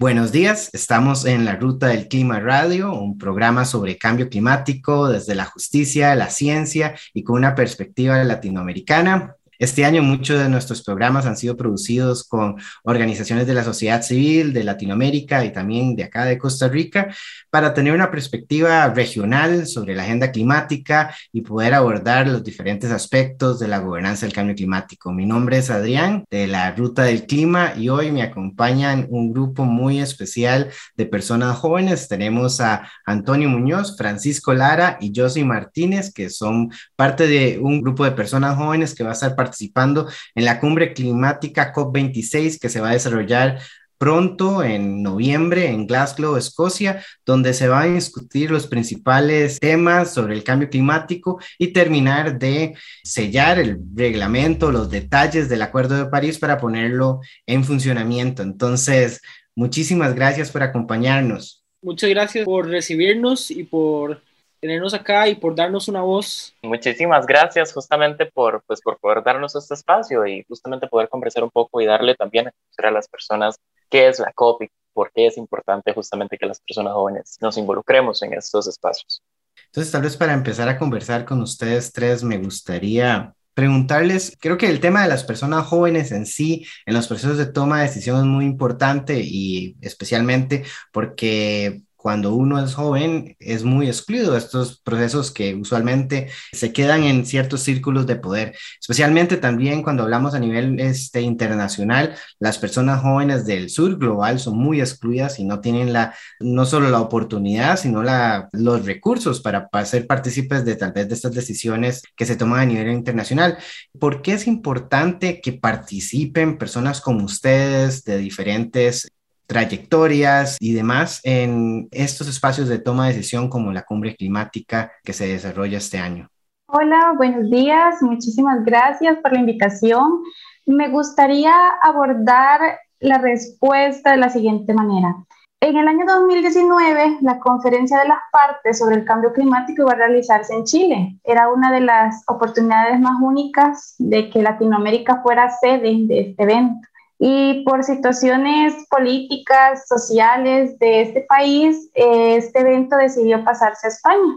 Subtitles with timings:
[0.00, 5.34] Buenos días, estamos en la Ruta del Clima Radio, un programa sobre cambio climático desde
[5.34, 9.36] la justicia, la ciencia y con una perspectiva latinoamericana.
[9.60, 14.54] Este año muchos de nuestros programas han sido producidos con organizaciones de la sociedad civil
[14.54, 17.14] de Latinoamérica y también de acá de Costa Rica
[17.50, 23.58] para tener una perspectiva regional sobre la agenda climática y poder abordar los diferentes aspectos
[23.58, 25.12] de la gobernanza del cambio climático.
[25.12, 29.66] Mi nombre es Adrián de la Ruta del Clima y hoy me acompañan un grupo
[29.66, 32.08] muy especial de personas jóvenes.
[32.08, 38.06] Tenemos a Antonio Muñoz, Francisco Lara y Josie Martínez, que son parte de un grupo
[38.06, 42.68] de personas jóvenes que va a estar participando participando en la cumbre climática COP26 que
[42.68, 43.58] se va a desarrollar
[43.98, 50.34] pronto en noviembre en Glasgow, Escocia, donde se van a discutir los principales temas sobre
[50.34, 56.38] el cambio climático y terminar de sellar el reglamento, los detalles del Acuerdo de París
[56.38, 58.42] para ponerlo en funcionamiento.
[58.42, 59.20] Entonces,
[59.54, 61.62] muchísimas gracias por acompañarnos.
[61.82, 64.22] Muchas gracias por recibirnos y por
[64.60, 66.54] tenernos acá y por darnos una voz.
[66.62, 71.50] Muchísimas gracias justamente por, pues, por poder darnos este espacio y justamente poder conversar un
[71.50, 73.56] poco y darle también a conocer a las personas
[73.88, 77.56] qué es la COP y por qué es importante justamente que las personas jóvenes nos
[77.56, 79.22] involucremos en estos espacios.
[79.66, 84.68] Entonces, tal vez para empezar a conversar con ustedes tres, me gustaría preguntarles, creo que
[84.68, 88.18] el tema de las personas jóvenes en sí, en los procesos de toma de decisión
[88.18, 94.80] es muy importante y especialmente porque cuando uno es joven es muy excluido de estos
[94.80, 100.38] procesos que usualmente se quedan en ciertos círculos de poder, especialmente también cuando hablamos a
[100.38, 105.92] nivel este, internacional, las personas jóvenes del sur global son muy excluidas y no tienen
[105.92, 110.92] la, no solo la oportunidad, sino la, los recursos para, para ser partícipes de tal
[110.92, 113.58] vez de estas decisiones que se toman a nivel internacional.
[113.98, 119.10] ¿Por qué es importante que participen personas como ustedes de diferentes
[119.50, 125.12] trayectorias y demás en estos espacios de toma de decisión como la cumbre climática que
[125.12, 126.28] se desarrolla este año.
[126.68, 130.22] Hola, buenos días, muchísimas gracias por la invitación.
[130.66, 131.52] Me gustaría
[131.82, 132.60] abordar
[133.00, 135.16] la respuesta de la siguiente manera.
[135.60, 139.96] En el año 2019, la conferencia de las partes sobre el cambio climático iba a
[139.96, 141.18] realizarse en Chile.
[141.24, 146.89] Era una de las oportunidades más únicas de que Latinoamérica fuera sede de este evento
[147.22, 154.36] y por situaciones políticas, sociales de este país, este evento decidió pasarse a España.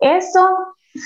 [0.00, 0.48] Eso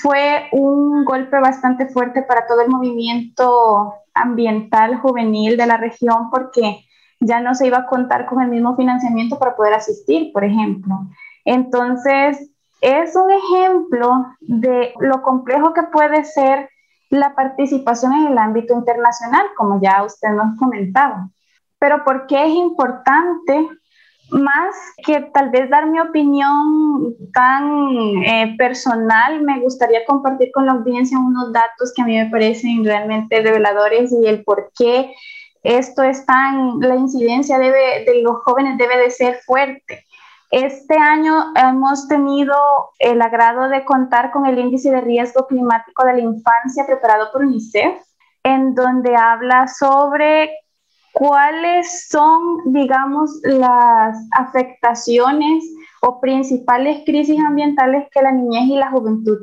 [0.01, 6.85] fue un golpe bastante fuerte para todo el movimiento ambiental juvenil de la región porque
[7.19, 10.95] ya no se iba a contar con el mismo financiamiento para poder asistir, por ejemplo.
[11.43, 16.69] Entonces, es un ejemplo de lo complejo que puede ser
[17.09, 21.29] la participación en el ámbito internacional, como ya usted nos comentaba.
[21.79, 23.69] Pero ¿por qué es importante?
[24.29, 24.75] Más
[25.05, 31.17] que tal vez dar mi opinión tan eh, personal, me gustaría compartir con la audiencia
[31.17, 35.13] unos datos que a mí me parecen realmente reveladores y el por qué
[35.63, 40.05] esto es tan, la incidencia debe, de los jóvenes debe de ser fuerte.
[40.49, 42.55] Este año hemos tenido
[42.99, 47.43] el agrado de contar con el índice de riesgo climático de la infancia preparado por
[47.43, 48.01] UNICEF,
[48.43, 50.51] en donde habla sobre
[51.11, 55.65] cuáles son, digamos, las afectaciones
[56.01, 59.39] o principales crisis ambientales que la niñez y la juventud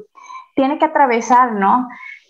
[0.54, 1.88] tiene que atravesar, ¿no?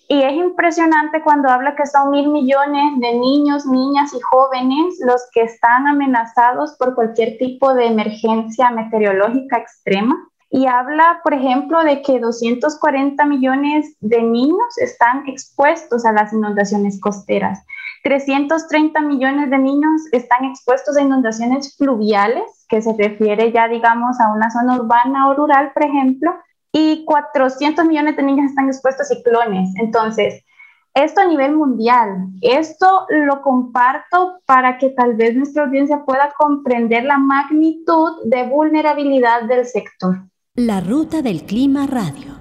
[0.08, 5.22] Y es impresionante cuando habla que son mil millones de niños, niñas y jóvenes los
[5.32, 10.14] que están amenazados por cualquier tipo de emergencia meteorológica extrema.
[10.50, 17.00] Y habla, por ejemplo, de que 240 millones de niños están expuestos a las inundaciones
[17.00, 17.64] costeras.
[18.04, 24.32] 330 millones de niños están expuestos a inundaciones fluviales, que se refiere ya, digamos, a
[24.32, 26.30] una zona urbana o rural, por ejemplo,
[26.76, 29.70] y 400 millones de niños están expuestos a ciclones.
[29.76, 30.44] Entonces,
[30.92, 37.04] esto a nivel mundial, esto lo comparto para que tal vez nuestra audiencia pueda comprender
[37.04, 40.16] la magnitud de vulnerabilidad del sector.
[40.56, 42.34] La ruta del clima radio.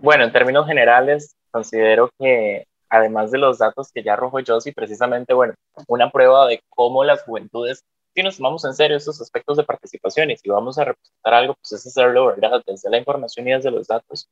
[0.00, 5.34] Bueno, en términos generales, considero que además de los datos que ya arrojó Josie, precisamente,
[5.34, 5.54] bueno,
[5.88, 7.82] una prueba de cómo las juventudes
[8.14, 11.54] si nos tomamos en serio estos aspectos de participación y si vamos a representar algo,
[11.54, 12.62] pues es hacerlo, ¿verdad?
[12.66, 14.28] Desde la información y desde los datos.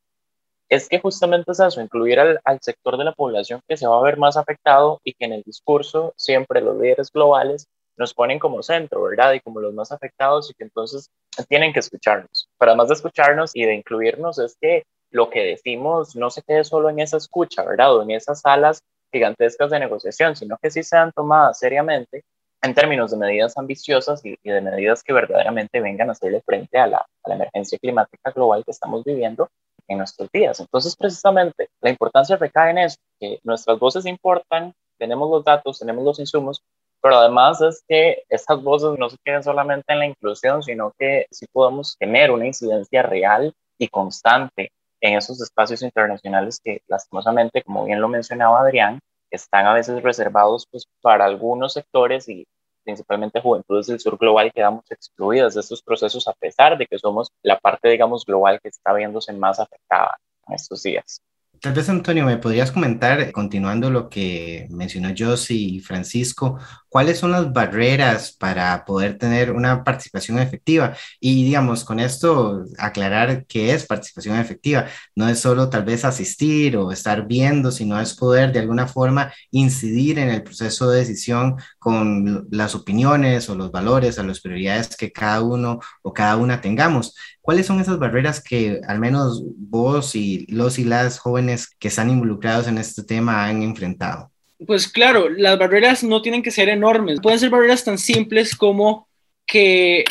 [0.69, 4.03] es que justamente es eso, incluir al, sector de la población que se va a
[4.03, 7.67] ver más afectado y que en el discurso siempre los líderes globales
[7.97, 9.33] nos ponen como centro, ¿verdad?
[9.33, 11.11] Y como los más afectados y que entonces
[11.49, 12.49] tienen que escucharnos.
[12.59, 16.65] Pero además de escucharnos y de incluirnos es que lo que decimos no se quede
[16.65, 17.97] solo en esa escucha, ¿verdad?
[17.97, 18.83] O en esas salas
[19.13, 22.23] gigantescas de negociación, sino que sí sean tomadas seriamente
[22.63, 26.87] en términos de medidas ambiciosas y, de medidas que verdaderamente vengan a hacerle frente a
[26.87, 29.49] la, emergencia climática global que estamos viviendo
[29.89, 30.59] en nuestros días.
[30.61, 36.05] Entonces, precisamente, la importancia recae en eso, que nuestras voces importan, tenemos los datos, tenemos
[36.05, 36.63] los insumos,
[37.01, 41.27] pero además es que estas voces no se queden solamente en la inclusión, sino que
[41.31, 47.87] sí podemos tener una incidencia real y constante en esos espacios internacionales que lastimosamente, como
[47.87, 49.01] bien lo mencionaba Adrián,
[49.31, 52.47] están a veces reservados pues, para algunos sectores y
[52.85, 57.31] principalmente juventudes del sur global quedamos excluidas de estos procesos a pesar de que somos
[57.43, 60.19] la parte, digamos, global que está viéndose más afectada
[60.49, 61.21] en estos días.
[61.61, 66.59] Tal vez, Antonio, me podrías comentar, continuando lo que mencionó Josie y Francisco,
[66.89, 70.97] cuáles son las barreras para poder tener una participación efectiva.
[71.21, 74.87] Y digamos, con esto aclarar qué es participación efectiva.
[75.15, 79.31] No es solo tal vez asistir o estar viendo, sino es poder de alguna forma
[79.51, 84.97] incidir en el proceso de decisión con las opiniones o los valores o las prioridades
[84.97, 87.15] que cada uno o cada una tengamos.
[87.43, 92.11] ¿Cuáles son esas barreras que al menos vos y los y las jóvenes que están
[92.11, 94.31] involucrados en este tema han enfrentado?
[94.67, 97.21] Pues claro, las barreras no tienen que ser enormes.
[97.23, 99.09] Pueden ser barreras tan simples como
[99.47, 100.05] que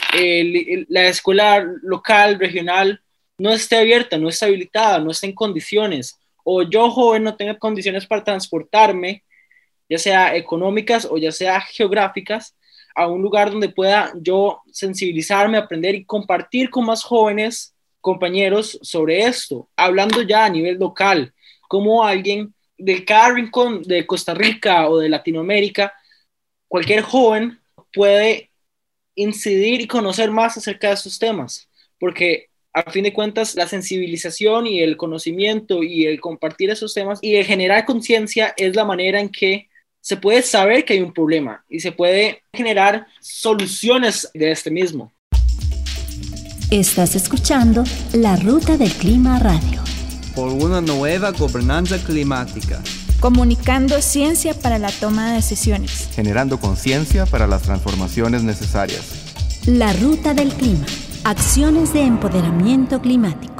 [0.89, 3.01] la escuela local, regional,
[3.37, 6.19] no esté abierta, no esté habilitada, no esté en condiciones.
[6.43, 9.23] O yo, joven, no tenga condiciones para transportarme,
[9.87, 12.55] ya sea económicas o ya sea geográficas,
[12.95, 19.23] a un lugar donde pueda yo sensibilizarme, aprender y compartir con más jóvenes compañeros sobre
[19.23, 21.33] esto, hablando ya a nivel local,
[21.67, 25.93] como alguien de cada rincón de Costa Rica o de Latinoamérica,
[26.67, 27.59] cualquier joven
[27.93, 28.51] puede
[29.15, 31.69] incidir y conocer más acerca de estos temas,
[31.99, 37.19] porque a fin de cuentas la sensibilización y el conocimiento y el compartir esos temas
[37.21, 39.68] y el generar conciencia es la manera en que
[40.01, 45.13] se puede saber que hay un problema y se puede generar soluciones de este mismo.
[46.71, 49.81] Estás escuchando La Ruta del Clima Radio.
[50.35, 52.81] Por una nueva gobernanza climática.
[53.19, 56.09] Comunicando ciencia para la toma de decisiones.
[56.13, 59.65] Generando conciencia para las transformaciones necesarias.
[59.65, 60.85] La Ruta del Clima.
[61.25, 63.58] Acciones de empoderamiento climático.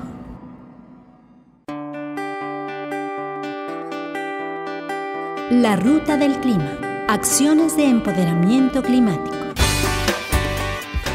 [5.50, 6.78] La Ruta del Clima.
[7.08, 9.36] Acciones de empoderamiento climático.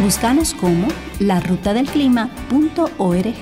[0.02, 0.88] Búscanos como
[1.20, 3.34] larutadelclima.org.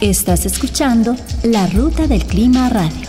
[0.00, 3.08] Estás escuchando La Ruta del Clima Radio.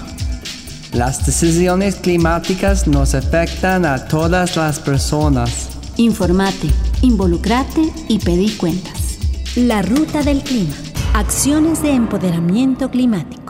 [0.93, 5.69] Las decisiones climáticas nos afectan a todas las personas.
[5.97, 6.71] Informate,
[7.03, 9.19] involucrate y pedí cuentas.
[9.55, 10.73] La Ruta del Clima
[11.15, 13.42] Acciones de empoderamiento climático.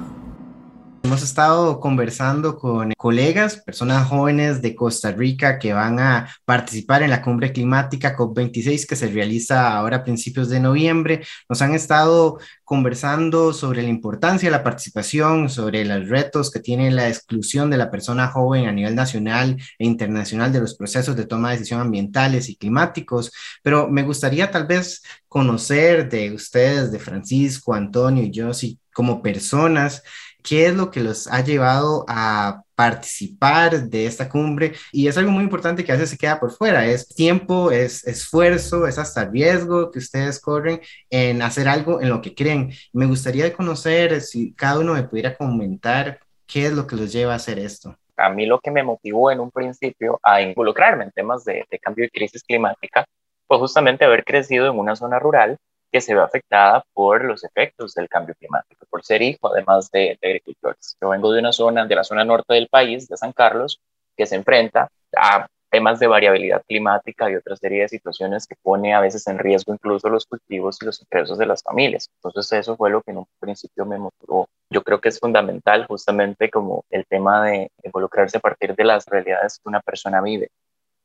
[1.06, 7.10] Hemos estado conversando con colegas, personas jóvenes de Costa Rica que van a participar en
[7.10, 11.22] la cumbre climática COP26 que se realiza ahora a principios de noviembre.
[11.50, 16.90] Nos han estado conversando sobre la importancia de la participación, sobre los retos que tiene
[16.90, 21.26] la exclusión de la persona joven a nivel nacional e internacional de los procesos de
[21.26, 23.30] toma de decisión ambientales y climáticos.
[23.62, 28.52] Pero me gustaría tal vez conocer de ustedes, de Francisco, Antonio y yo,
[28.94, 30.04] como personas,
[30.44, 35.32] qué es lo que los ha llevado a participar de esta cumbre y es algo
[35.32, 39.26] muy importante que a veces se queda por fuera, es tiempo, es esfuerzo, es hasta
[39.26, 42.72] riesgo que ustedes corren en hacer algo en lo que creen.
[42.92, 47.34] Me gustaría conocer si cada uno me pudiera comentar qué es lo que los lleva
[47.34, 47.96] a hacer esto.
[48.18, 51.80] A mí lo que me motivó en un principio a involucrarme en temas de, de
[51.80, 53.06] cambio y crisis climática
[53.48, 55.58] fue justamente haber crecido en una zona rural
[55.94, 60.18] que se ve afectada por los efectos del cambio climático, por ser hijo además de,
[60.24, 60.98] agricultores.
[61.00, 63.80] Yo vengo de una zona, de la zona norte del país, de San Carlos,
[64.18, 68.96] que se enfrenta a temas de variabilidad climática y otra serie de situaciones que pone
[68.96, 72.10] a veces en riesgo incluso los cultivos y los ingresos de las familias.
[72.24, 74.48] Entonces eso fue lo que en un principio me motivó.
[74.72, 79.06] Yo creo que es fundamental justamente como el tema de involucrarse a partir de las
[79.06, 80.50] realidades que una persona vive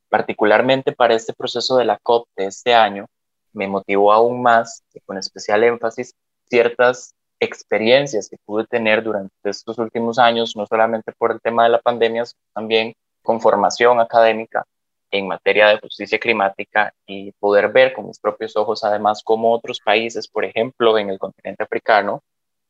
[0.09, 3.07] particularmente para este proceso de la COP de este año,
[3.52, 6.14] me motivó aún más, y con especial énfasis,
[6.48, 11.70] ciertas experiencias que pude tener durante estos últimos años, no solamente por el tema de
[11.70, 14.64] la pandemia, sino también con formación académica
[15.10, 19.80] en materia de justicia climática y poder ver con mis propios ojos además cómo otros
[19.80, 22.22] países, por ejemplo, en el continente africano,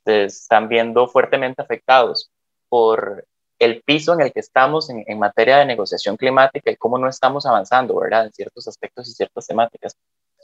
[0.05, 2.31] se están viendo fuertemente afectados
[2.69, 3.27] por
[3.59, 7.09] el piso en el que estamos en, en, materia de negociación climática y cómo no
[7.09, 8.27] estamos avanzando, ¿verdad?
[8.27, 9.97] En ciertos aspectos y ciertas temáticas.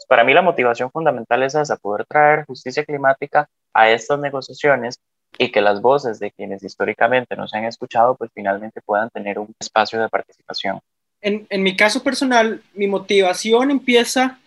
[0.09, 4.99] Para mí la motivación fundamental es esa, poder traer justicia climática a estas negociaciones
[5.39, 9.39] y que las voces de quienes históricamente no se han escuchado, pues finalmente puedan tener
[9.39, 10.81] un espacio de participación.
[11.21, 14.39] En, en mi caso personal, mi motivación empieza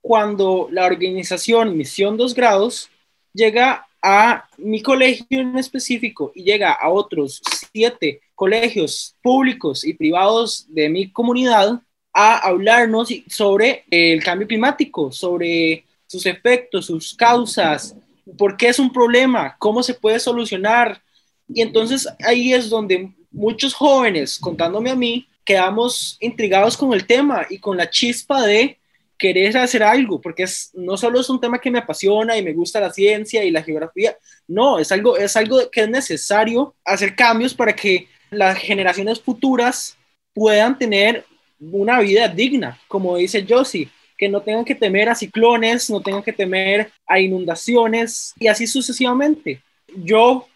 [0.00, 2.90] cuando la organización Misión 2 Grados
[3.32, 7.40] llega a mi colegio en específico y llega a otros
[7.72, 11.80] siete colegios públicos y privados de mi comunidad
[12.18, 17.94] a hablarnos sobre el cambio climático, sobre sus efectos, sus causas,
[18.38, 21.02] por qué es un problema, cómo se puede solucionar.
[21.46, 27.46] Y entonces ahí es donde muchos jóvenes, contándome a mí, quedamos intrigados con el tema
[27.50, 28.78] y con la chispa de
[29.18, 32.54] querer hacer algo, porque es, no solo es un tema que me apasiona y me
[32.54, 34.16] gusta la ciencia y la geografía,
[34.48, 39.98] no, es algo, es algo que es necesario hacer cambios para que las generaciones futuras
[40.32, 41.26] puedan tener
[41.60, 46.22] una vida digna, como dice Josie, que no tengan que temer a ciclones, no tengan
[46.22, 49.62] que temer a inundaciones y así sucesivamente.
[49.94, 50.46] Yo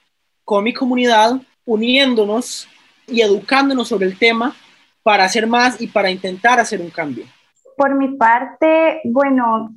[0.45, 2.69] con mi comunidad uniéndonos
[3.07, 4.55] y educándonos sobre el tema
[5.03, 7.25] para hacer más y para intentar hacer un cambio.
[7.77, 9.75] Por mi parte, bueno,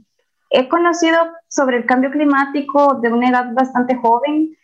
[0.50, 4.56] he conocido sobre el cambio climático de una edad bastante joven.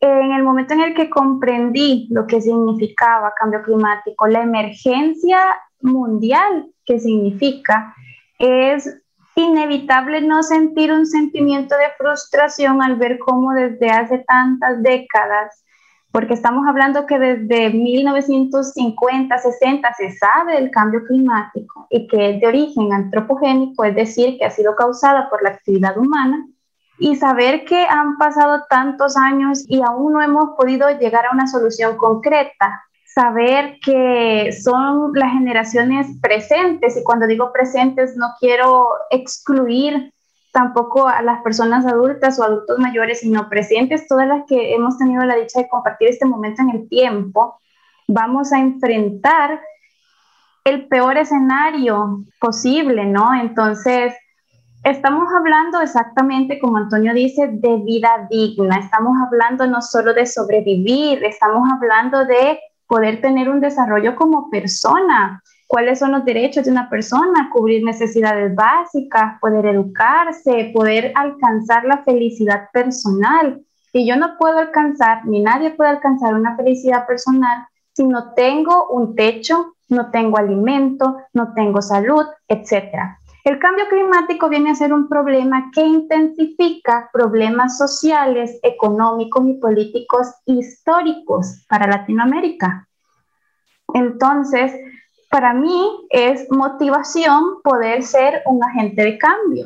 [0.00, 5.38] En el momento en el que comprendí lo que significaba cambio climático, la emergencia
[5.80, 7.94] mundial que significa,
[8.38, 9.00] es
[9.34, 15.64] inevitable no sentir un sentimiento de frustración al ver cómo desde hace tantas décadas,
[16.10, 22.40] porque estamos hablando que desde 1950, 60 se sabe del cambio climático y que es
[22.40, 26.46] de origen antropogénico, es decir, que ha sido causada por la actividad humana,
[26.98, 31.46] y saber que han pasado tantos años y aún no hemos podido llegar a una
[31.46, 32.87] solución concreta
[33.18, 40.12] saber que son las generaciones presentes, y cuando digo presentes no quiero excluir
[40.52, 45.24] tampoco a las personas adultas o adultos mayores, sino presentes, todas las que hemos tenido
[45.24, 47.58] la dicha de compartir este momento en el tiempo,
[48.06, 49.60] vamos a enfrentar
[50.64, 53.34] el peor escenario posible, ¿no?
[53.34, 54.14] Entonces,
[54.84, 61.24] estamos hablando exactamente como Antonio dice, de vida digna, estamos hablando no solo de sobrevivir,
[61.24, 65.42] estamos hablando de poder tener un desarrollo como persona.
[65.66, 67.50] ¿Cuáles son los derechos de una persona?
[67.52, 73.60] Cubrir necesidades básicas, poder educarse, poder alcanzar la felicidad personal.
[73.92, 77.66] Y yo no puedo alcanzar, ni nadie puede alcanzar una felicidad personal
[77.98, 83.17] si no tengo un techo, no tengo alimento, no tengo salud, etcétera.
[83.48, 90.34] El cambio climático viene a ser un problema que intensifica problemas sociales, económicos y políticos
[90.44, 92.86] históricos para Latinoamérica.
[93.94, 94.74] Entonces,
[95.30, 99.64] para mí es motivación poder ser un agente de cambio.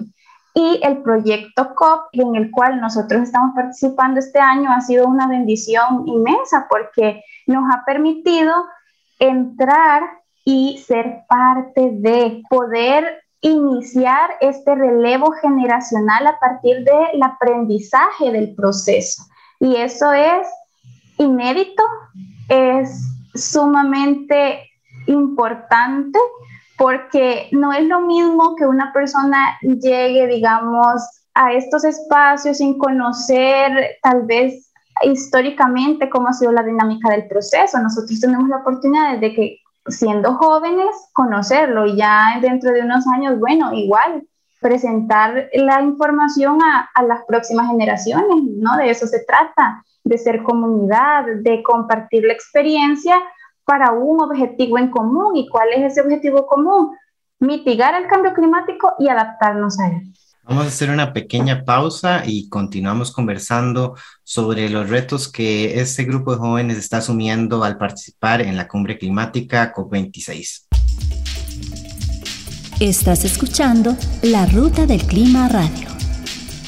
[0.54, 5.26] Y el proyecto COP, en el cual nosotros estamos participando este año, ha sido una
[5.26, 8.64] bendición inmensa porque nos ha permitido
[9.18, 10.04] entrar
[10.44, 19.24] y ser parte de poder iniciar este relevo generacional a partir del aprendizaje del proceso.
[19.60, 20.46] Y eso es
[21.18, 21.82] inédito,
[22.48, 23.02] es
[23.34, 24.70] sumamente
[25.06, 26.18] importante
[26.78, 31.02] porque no es lo mismo que una persona llegue, digamos,
[31.34, 34.72] a estos espacios sin conocer tal vez
[35.02, 37.78] históricamente cómo ha sido la dinámica del proceso.
[37.78, 43.38] Nosotros tenemos la oportunidad de que siendo jóvenes, conocerlo y ya dentro de unos años,
[43.38, 44.24] bueno, igual
[44.60, 48.76] presentar la información a, las próximas generaciones, ¿no?
[48.76, 53.16] De eso se trata, de ser comunidad, de compartir la experiencia
[53.64, 55.36] para un objetivo en común.
[55.36, 56.96] ¿Y cuál es ese objetivo común?
[57.40, 60.02] Mitigar el cambio climático y adaptarnos a él.
[60.44, 63.94] Vamos a hacer una pequeña pausa y continuamos conversando
[64.24, 68.98] sobre los retos que este grupo de jóvenes está asumiendo al participar en la cumbre
[68.98, 70.64] climática COP26.
[72.80, 75.88] Estás escuchando La Ruta del Clima Radio.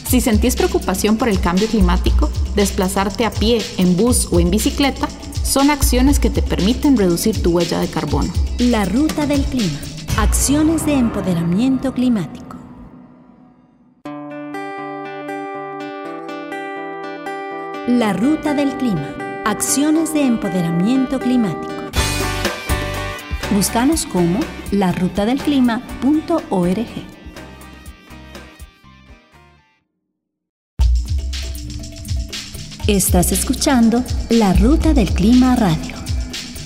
[0.06, 5.08] Si sentís preocupación por el cambio climático, desplazarte a pie, en bus o en bicicleta
[5.42, 8.32] son acciones que te permiten reducir tu huella de carbono.
[8.58, 9.80] La Ruta del Clima.
[10.16, 12.43] Acciones de empoderamiento climático.
[17.86, 19.14] La Ruta del Clima.
[19.44, 21.70] Acciones de empoderamiento climático.
[23.54, 26.86] Búscanos como larutadelclima.org.
[32.86, 35.94] Estás escuchando La Ruta del Clima Radio.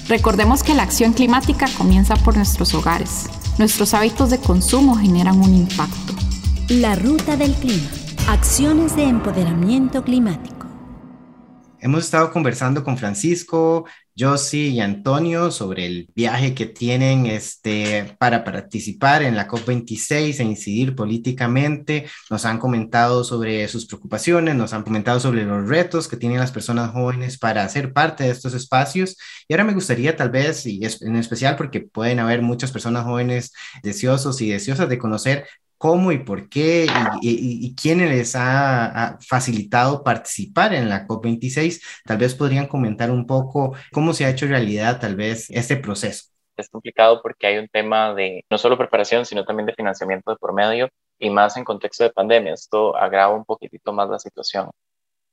[0.07, 3.27] Recordemos que la acción climática comienza por nuestros hogares.
[3.59, 6.15] Nuestros hábitos de consumo generan un impacto.
[6.69, 7.89] La Ruta del Clima.
[8.29, 10.58] Acciones de empoderamiento climático.
[11.81, 13.87] Hemos estado conversando con Francisco,
[14.19, 20.43] Josie y Antonio sobre el viaje que tienen este, para participar en la COP26 e
[20.43, 22.07] incidir políticamente.
[22.31, 26.51] Nos han comentado sobre sus preocupaciones, nos han comentado sobre los retos que tienen las
[26.51, 29.17] personas jóvenes para ser parte de estos espacios.
[29.47, 33.53] Y ahora me gustaría tal vez, y en especial porque pueden haber muchas personas jóvenes
[33.85, 35.47] deseosos y deseosas de conocer
[35.79, 36.87] cómo y por qué
[37.23, 41.81] y, y, quién les ha, facilitado participar en la COP26.
[42.05, 46.25] Tal vez podrían comentar un poco cómo se ha hecho realidad tal vez este proceso.
[46.57, 50.37] Es complicado porque hay un tema de no solo preparación, sino también de financiamiento de
[50.37, 52.55] por medio y más en contexto de pandemia.
[52.55, 54.71] Esto agrava un poquitito más la situación.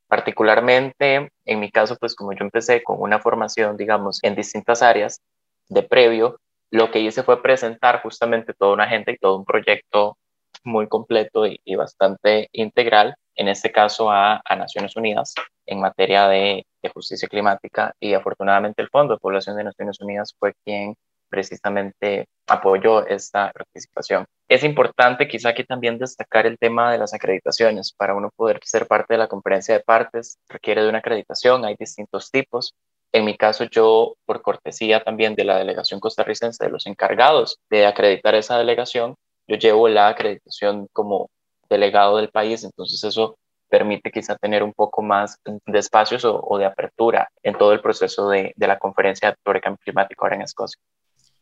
[0.07, 5.19] Particularmente, en mi caso, pues como yo empecé con una formación, digamos, en distintas áreas
[5.67, 10.17] de previo, lo que hice fue presentar justamente toda una agenda y todo un proyecto
[10.65, 15.33] muy completo y, bastante integral, en este caso a, Naciones Unidas
[15.65, 20.53] en materia de, justicia climática y afortunadamente el Fondo de Población de Naciones Unidas fue
[20.63, 20.93] quien
[21.29, 24.25] precisamente apoyó esta participación.
[24.47, 27.91] Es importante quizá aquí también destacar el tema de las acreditaciones.
[27.91, 31.75] Para uno poder ser parte de la conferencia de partes requiere de una acreditación, hay
[31.79, 32.75] distintos tipos.
[33.11, 37.87] En mi caso, yo, por cortesía también de la delegación costarricense, de los encargados de
[37.87, 39.15] acreditar esa delegación,
[39.47, 41.29] yo llevo la acreditación como
[41.69, 43.37] delegado del país, entonces eso
[43.69, 48.29] permite quizá tener un poco más de espacios o, de apertura en todo el proceso
[48.29, 50.79] de, la conferencia sobre cambio climático ahora en Escocia.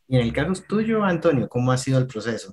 [0.08, 2.52] Y en el caso tuyo, Antonio, ¿cómo ha sido el proceso?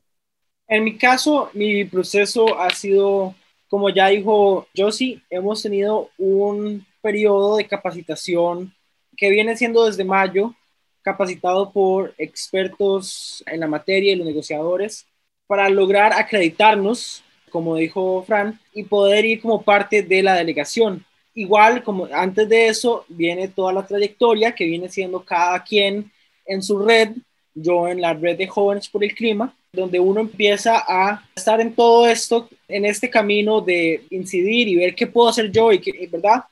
[0.67, 3.35] En mi caso, mi proceso ha sido,
[3.69, 8.73] como ya dijo Josie, hemos tenido un periodo de capacitación
[9.17, 10.53] que viene siendo desde mayo,
[11.01, 15.07] capacitado por expertos en la materia y los negociadores
[15.51, 21.03] para lograr acreditarnos, como dijo Fran, y poder ir como parte de la delegación.
[21.35, 26.09] Igual, como antes de eso, viene toda la trayectoria que viene siendo cada quien
[26.45, 27.09] en su red,
[27.53, 31.75] yo en la red de jóvenes por el clima, donde uno empieza a estar en
[31.75, 36.07] todo esto, en este camino de incidir y ver qué puedo hacer yo y qué,
[36.09, 36.45] ¿verdad?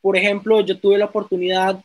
[0.00, 1.78] Por ejemplo, yo tuve la oportunidad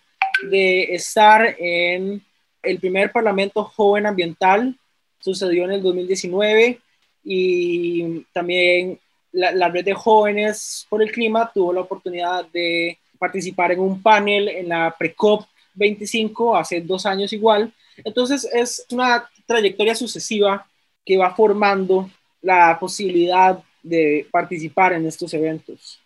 [0.50, 2.22] de estar en
[2.64, 4.78] el primer Parlamento Joven Ambiental
[5.22, 6.80] sucedió en el 2019
[7.24, 9.00] y también
[9.32, 14.50] la, red de jóvenes por el clima tuvo la oportunidad de participar en un panel
[14.50, 17.72] en la Precop 25 hace dos años igual.
[18.04, 20.68] Entonces es una trayectoria sucesiva
[21.06, 22.10] que va formando
[22.42, 26.01] la posibilidad de participar en estos eventos.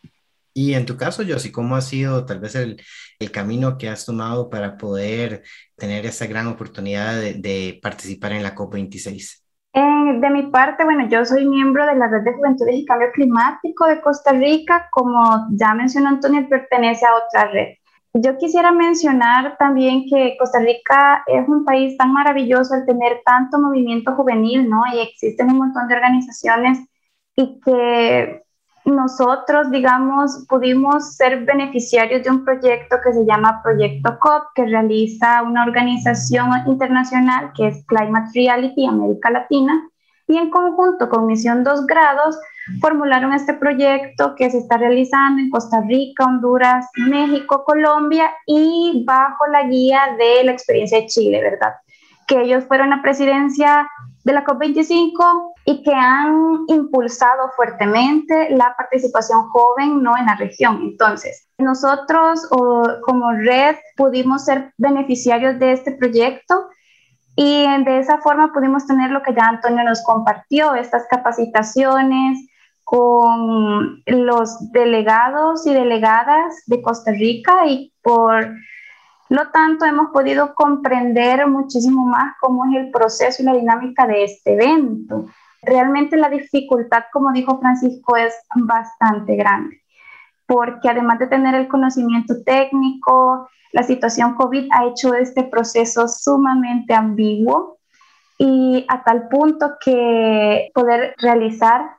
[0.56, 2.82] Y en tu caso, Josie, ¿cómo ha sido tal vez el,
[3.20, 5.44] el, camino que has tomado para poder
[5.76, 9.46] tener esa gran oportunidad de, de participar en la COP26?
[10.22, 13.86] de mi parte, bueno, yo soy miembro de la Red de Juventudes y Cambio Climático
[13.86, 14.88] de Costa Rica.
[14.92, 17.76] Como ya mencionó Antonio, pertenece a otra red.
[18.14, 23.60] Yo quisiera mencionar también que Costa Rica es un país tan maravilloso al tener tanto
[23.60, 24.84] movimiento juvenil, ¿no?
[24.94, 26.80] Y existen un montón de organizaciones
[27.36, 28.45] y que
[28.86, 35.42] nosotros, digamos, pudimos ser beneficiarios de un proyecto que se llama Proyecto COP, que realiza
[35.42, 39.90] una organización internacional que es Climate Reality América Latina,
[40.28, 42.38] y en conjunto con Misión 2 Grados
[42.82, 49.46] formularon este proyecto que se está realizando en Costa Rica, Honduras, México, Colombia y bajo
[49.52, 51.76] la guía de la experiencia de Chile, ¿verdad?
[52.28, 53.88] Que ellos fueron la presidencia
[54.24, 60.16] de la COP25 y que han impulsado fuertemente la participación joven ¿no?
[60.16, 60.82] en la región.
[60.84, 62.48] Entonces, nosotros
[63.02, 66.70] como red pudimos ser beneficiarios de este proyecto
[67.36, 72.48] y de esa forma pudimos tener lo que ya Antonio nos compartió, estas capacitaciones
[72.84, 78.56] con los delegados y delegadas de Costa Rica y por
[79.30, 84.26] lo tanto hemos podido comprender muchísimo más cómo es el proceso y la dinámica de
[84.26, 85.26] este evento.
[85.66, 89.82] Realmente la dificultad, como dijo Francisco, es bastante grande,
[90.46, 96.94] porque además de tener el conocimiento técnico, la situación COVID ha hecho este proceso sumamente
[96.94, 97.80] ambiguo
[98.38, 101.90] y a tal punto que poder realizar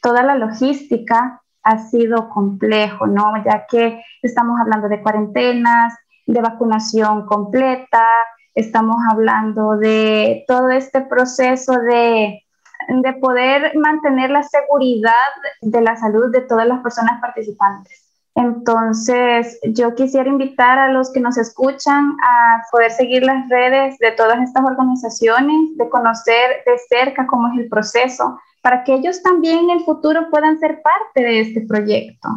[0.00, 3.42] toda la logística ha sido complejo, ¿no?
[3.44, 5.94] Ya que estamos hablando de cuarentenas,
[6.26, 8.06] de vacunación completa,
[8.54, 12.45] estamos hablando de todo este proceso de,
[12.88, 15.12] de poder mantener la seguridad
[15.60, 18.06] de la salud de todas las personas participantes.
[18.36, 24.12] Entonces, yo quisiera invitar a los que nos escuchan a poder seguir las redes de
[24.12, 29.60] todas estas organizaciones, de conocer de cerca cómo es el proceso, para que ellos también
[29.60, 32.28] en el futuro puedan ser parte de este proyecto,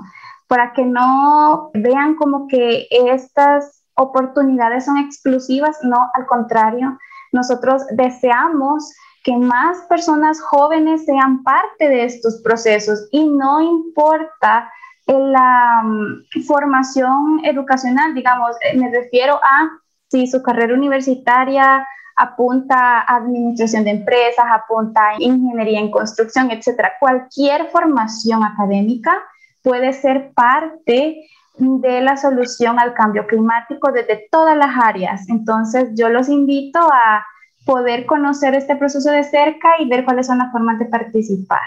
[0.48, 6.98] para que no vean como que estas oportunidades son exclusivas, no, al contrario,
[7.34, 14.72] nosotros deseamos que más personas jóvenes sean parte de estos procesos y no importa
[15.08, 19.70] la mm, formación educacional, digamos, eh, me refiero a
[20.10, 26.94] si su carrera universitaria apunta a administración de empresas, apunta a ingeniería en construcción, etcétera.
[27.00, 29.22] Cualquier formación académica
[29.64, 31.26] puede ser parte
[31.58, 35.30] de la solución al cambio climático desde todas las áreas.
[35.30, 37.26] Entonces, yo los invito a
[37.70, 41.62] poder conocer este proceso de cerca y ver cuáles son las formas de participar.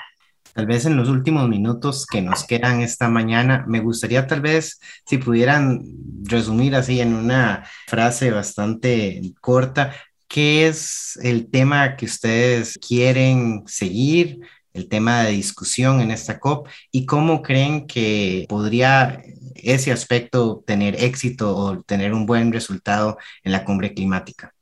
[0.53, 4.81] Tal vez en los últimos minutos que nos quedan esta mañana, me gustaría tal vez
[5.07, 5.81] si pudieran
[6.25, 9.93] resumir así en una frase bastante corta,
[10.27, 14.41] ¿qué es el tema que ustedes quieren seguir?
[14.75, 19.23] el tema de discusión en esta COP y cómo creen que podría
[19.55, 24.55] ese aspecto tener éxito o tener un buen resultado en la cumbre climática.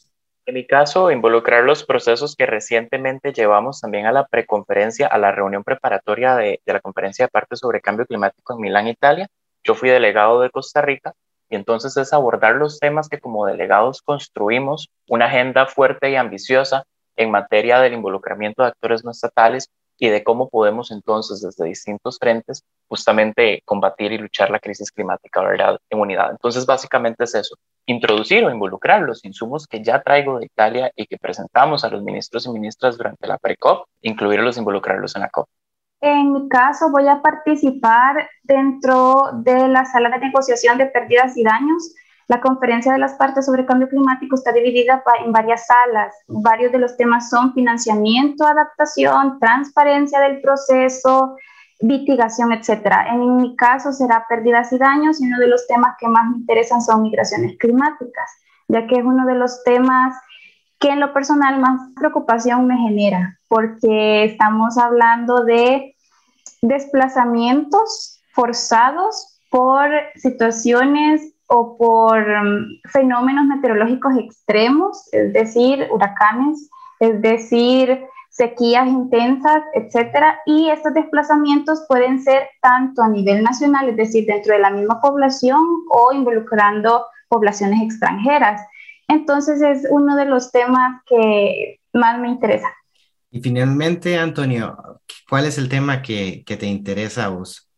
[0.50, 5.30] En mi caso, involucrar los procesos que recientemente llevamos también a la preconferencia, a la
[5.30, 9.28] reunión preparatoria de, la conferencia de partes sobre cambio climático en Milán, Italia.
[9.62, 11.14] Yo fui delegado de Costa Rica
[11.48, 16.82] y entonces es abordar los temas que como delegados construimos una agenda fuerte y ambiciosa
[17.14, 22.18] en materia del involucramiento de actores no estatales y de cómo podemos entonces desde distintos
[22.18, 25.78] frentes justamente combatir y luchar la crisis climática ¿verdad?
[25.90, 26.30] en unidad.
[26.30, 27.54] Entonces básicamente es eso,
[27.86, 32.02] introducir o involucrar los insumos que ya traigo de Italia y que presentamos a los
[32.02, 35.46] ministros y ministras durante la pre-COP, incluirlos, involucrarlos en la COP.
[36.00, 41.44] En mi caso, voy a participar dentro de la sala de negociación de pérdidas y
[41.44, 41.94] daños.
[42.31, 46.14] La conferencia de las partes sobre cambio climático está dividida en varias salas.
[46.29, 51.35] Varios de los temas son financiamiento, adaptación, transparencia del proceso,
[51.81, 53.09] mitigación, etcétera.
[53.09, 56.37] En mi caso será pérdidas y daños y uno de los temas que más me
[56.37, 58.31] interesan son migraciones climáticas,
[58.69, 60.14] ya que es uno de los temas
[60.79, 65.97] que en lo personal más preocupación me genera, porque estamos hablando de
[66.62, 78.04] desplazamientos forzados por situaciones o por mm, fenómenos meteorológicos extremos, es decir, huracanes, es decir,
[78.30, 84.54] sequías intensas, etcétera, y estos desplazamientos pueden ser tanto a nivel nacional, es decir, dentro
[84.54, 85.60] de la misma población
[85.90, 88.62] o involucrando poblaciones extranjeras.
[89.08, 92.68] Entonces es uno de los temas que más me interesa.
[93.32, 97.68] Y finalmente, Antonio, ¿cuál es el tema que, que te interesa a vos?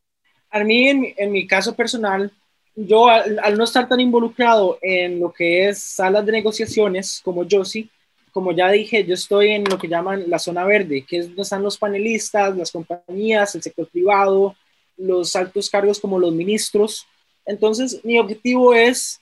[0.50, 2.30] A mí, en mi caso personal,
[2.74, 7.64] yo al, no estar tan involucrado en lo que es salas de negociaciones como yo
[7.64, 7.90] sí,
[8.32, 11.42] como ya dije, yo estoy en lo que llaman la zona verde, que es donde
[11.42, 14.56] están los panelistas, las compañías, el sector privado,
[14.96, 17.06] los altos cargos como los ministros.
[17.44, 19.20] Entonces, mi objetivo es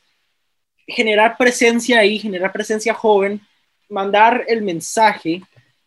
[0.86, 3.40] generar presencia ahí, generar presencia joven,
[3.88, 5.42] mandar el mensaje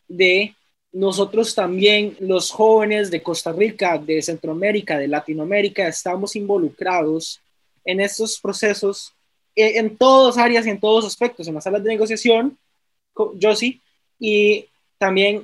[0.07, 0.53] de
[0.91, 7.41] nosotros también, los jóvenes de Costa Rica, de Centroamérica, de Latinoamérica, estamos involucrados
[7.85, 9.13] en estos procesos
[9.55, 12.57] eh, en todas áreas y en todos aspectos, en las salas de negociación,
[13.35, 13.81] yo sí,
[14.19, 14.65] y
[14.97, 15.43] también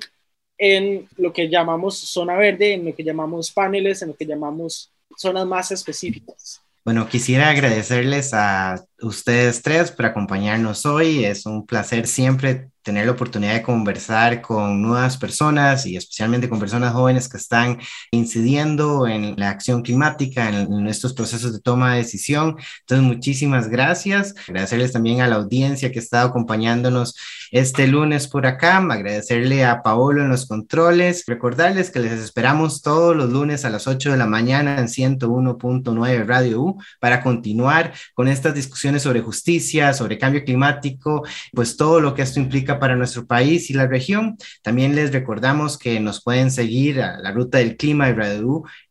[0.57, 4.91] en lo que llamamos zona verde, en lo que llamamos paneles, en lo que llamamos
[5.15, 6.61] zonas más específicas.
[6.83, 11.25] Bueno, quisiera agradecerles a ustedes tres por acompañarnos hoy.
[11.25, 16.59] Es un placer siempre tener la oportunidad de conversar con nuevas personas y especialmente con
[16.59, 17.77] personas jóvenes que están
[18.09, 22.55] incidiendo en la acción climática, en, estos procesos de toma de decisión.
[22.81, 24.33] Entonces, muchísimas gracias.
[24.47, 27.15] Agradecerles también a la audiencia que ha estado acompañándonos
[27.51, 28.77] este lunes por acá.
[28.77, 31.25] Agradecerle a Paolo en los controles.
[31.27, 36.25] Recordarles que les esperamos todos los lunes a las 8 de la mañana en 101.9
[36.25, 41.23] Radio U para continuar con estas discusiones sobre justicia, sobre cambio climático,
[41.53, 44.37] pues todo lo que esto implica para nuestro país y la región.
[44.63, 48.39] También les recordamos que nos pueden seguir a la Ruta del Clima y Radio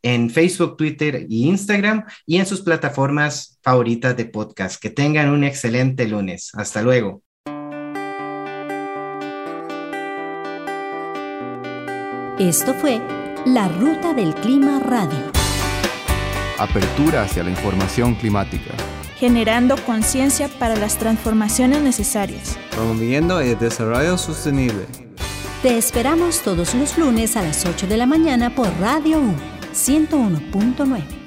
[0.01, 4.81] en Facebook, Twitter y Instagram y en sus plataformas favoritas de podcast.
[4.81, 6.51] Que tengan un excelente lunes.
[6.53, 7.23] Hasta luego.
[12.39, 13.01] Esto fue
[13.45, 15.31] La Ruta del Clima Radio.
[16.57, 18.73] Apertura hacia la información climática
[19.19, 24.85] generando conciencia para las transformaciones necesarias, promoviendo el desarrollo sostenible.
[25.61, 29.33] Te esperamos todos los lunes a las 8 de la mañana por Radio U
[29.73, 31.18] 101.9.